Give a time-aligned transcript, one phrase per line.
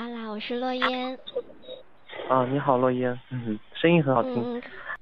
[0.00, 1.18] 阿拉，我是洛烟。
[2.26, 4.32] 啊，你好，洛烟，嗯，声音很好听。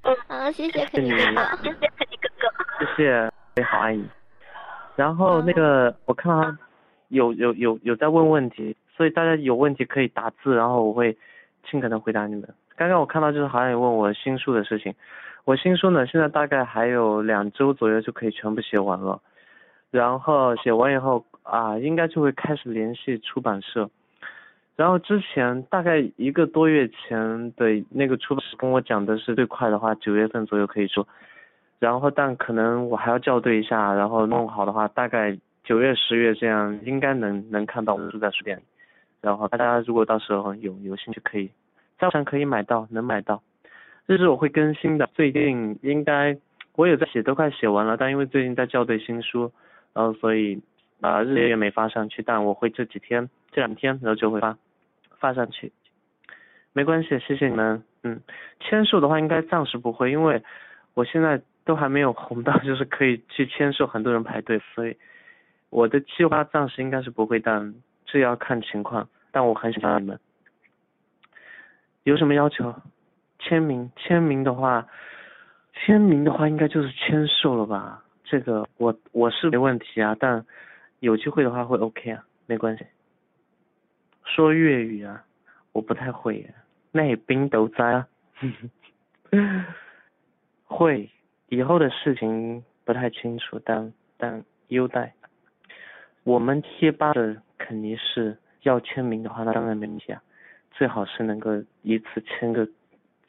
[0.01, 1.23] 嗯，啊，谢谢肯尼哥哥。
[1.63, 2.85] 谢谢肯尼哥哥。
[2.85, 4.05] 谢谢，你好，爱你。
[4.97, 6.53] 然后那个，我看到
[7.07, 11.17] 有有有有在问问题，所以大家有问题可以打字，然后我会
[11.71, 12.53] 尽可能回答你们。
[12.75, 14.93] 刚刚我看到就是好像有问我新书的事情，
[15.45, 19.21] 我新书呢现在大概还有两周左右就可以全部写完了，
[19.91, 23.89] 然后写完以后啊，应该就会开始联系出版社。
[24.79, 31.05] 然后之前大概一个多月前的那个出版社跟我讲的是最快的话九月份左右可以出，
[31.79, 38.61] 然后但可能我还要校对一下，然后弄好的话大概九月十月这样应该能能看到我们在书店，
[39.19, 41.51] 然后大家如果到时候有有兴趣可以。
[41.99, 43.43] 照常可以买到，能买到。
[44.05, 46.37] 日志我会更新的，最近应该
[46.77, 49.51] 我有在写，都快写完了，但因为最近在校对新书，
[49.93, 50.61] 然后所以
[51.01, 54.57] 啊日也没发上去，但我会这几天这两天然后就会发
[55.19, 55.71] 发上去。
[56.73, 57.83] 没关系，谢谢你们。
[58.03, 58.21] 嗯，
[58.59, 60.41] 签售的话应该暂时不会，因为
[60.93, 64.95] 我现在都还没有红到 就是可以去签售，很多人排队，所以
[65.69, 67.73] 我的计划暂时应该是不会，但
[68.05, 69.09] 这要看情况。
[69.31, 70.19] 但我很喜欢你们。
[72.03, 72.73] 有什么要求？
[73.39, 74.87] 签名，签名的话，
[75.73, 78.03] 签名的话应该就是签售了吧？
[78.23, 80.45] 这个我我是没问题啊，但
[80.99, 82.85] 有机会的话会 OK 啊，没关系。
[84.35, 85.23] 说粤语啊，
[85.71, 86.45] 我不太会。
[86.91, 88.07] 那也冰都在啊。
[90.65, 91.09] 会，
[91.47, 95.13] 以后的事情不太清楚，但但优待。
[96.23, 100.21] 我们贴吧的肯定是要签名的话，那当然没问题啊。
[100.71, 102.67] 最好是能够一次签个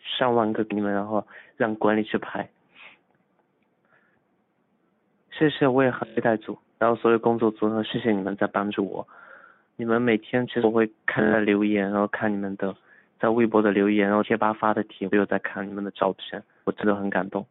[0.01, 2.49] 上万个给你们，然后让管理去排。
[5.33, 9.09] 谢谢，我也很期待组，然后所有工作组，然后谢谢你们在帮助我。
[9.81, 12.77] 你们每天其实我会看留言，然后看你们的
[13.19, 17.47] 在微博的留言，然后贴吧发的帖，我有在看你们的照片，我真的很感动。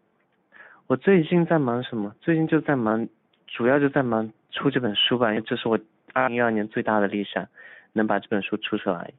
[0.85, 2.13] 我最近在忙什么？
[2.21, 3.09] 最近就在忙，
[3.47, 5.79] 主要就在忙出这本书吧，因为这是我
[6.13, 7.47] 二零一二年最大的理想，
[7.93, 9.11] 能把这本书出出来。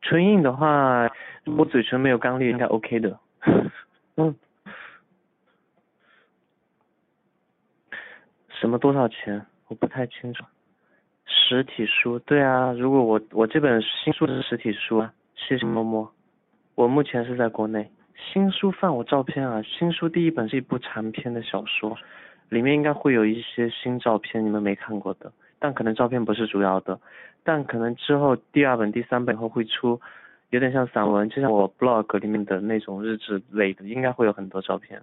[0.00, 1.10] 唇印的话，
[1.58, 3.20] 我嘴唇没有干裂，应该 OK 的。
[4.16, 4.34] 嗯。
[8.48, 9.44] 什么多少钱？
[9.68, 10.42] 我不太清楚。
[11.50, 16.08] 实体书，对啊，如果我我这本新书是实体书啊，谢谢摸摸。
[16.76, 17.90] 我目前是在国内。
[18.14, 21.98] 新书放我照片啊，新书第一本是一部长篇的小说，
[22.50, 25.32] 里面应该会有一些新照片，你们没看过的。
[25.58, 27.00] 但可能照片不是主要的，
[27.42, 30.00] 但可能之后第二本、第三本后会出，
[30.50, 35.02] 有点像散文，就像我 blog 里面的那种日志类的，应该会有很多照片。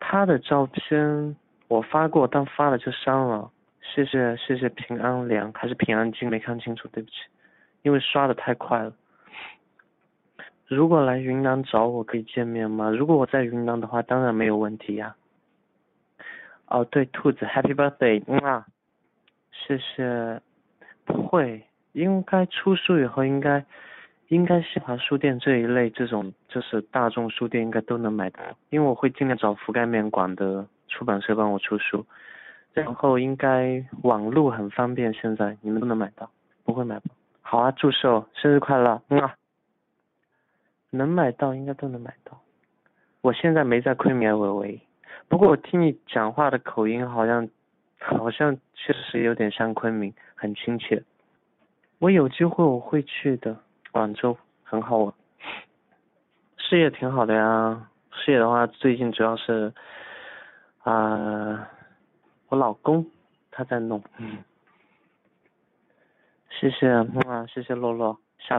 [0.00, 1.36] 他的照片
[1.68, 3.50] 我发过，但发了就删了。
[3.94, 7.16] 谢谢谢谢平安良还是平安京没看清楚，对不起，
[7.82, 8.92] 因为刷的太快了。
[10.66, 12.90] 如果来云南找我可以见面吗？
[12.90, 15.16] 如果我在云南的话，当然没有问题呀。
[16.66, 18.66] 哦对，兔子，Happy Birthday，嗯啊。
[19.50, 20.40] 谢谢，
[21.04, 23.64] 不会，应该出书以后应该，
[24.28, 32.06] 应该新华书店这一类这种就是大众书店应该都能买到，因为我会尽量找覆盖面广的出版社帮我出书，
[32.82, 36.30] 然后应该网络很方便，现在你们都能买到，
[36.64, 37.08] 不会买不
[37.40, 39.34] 好啊，祝寿，生日快乐，嗯啊，
[40.90, 42.40] 能买到应该都能买到，
[43.20, 44.80] 我现在没在昆明喂喂，
[45.28, 47.48] 不过我听你讲话的口音好像。
[48.00, 51.02] 好像确实有点像昆明，很亲切。
[51.98, 53.56] 我有机会我会去的，
[53.90, 55.12] 广州很好玩，
[56.56, 57.88] 事业挺好的呀。
[58.12, 59.74] 事业的话，最近主要是
[60.84, 61.68] 啊，
[62.48, 63.06] 我老公
[63.50, 64.02] 他在弄。
[66.50, 68.18] 谢谢啊，谢谢洛洛。